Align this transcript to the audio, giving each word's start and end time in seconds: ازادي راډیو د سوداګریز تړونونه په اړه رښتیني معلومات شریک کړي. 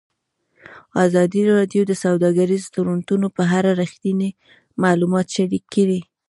ازادي 1.05 1.41
راډیو 1.53 1.81
د 1.87 1.91
سوداګریز 2.03 2.63
تړونونه 2.75 3.27
په 3.37 3.43
اړه 3.57 3.69
رښتیني 3.81 4.29
معلومات 4.83 5.27
شریک 5.35 5.63
کړي. 5.75 5.99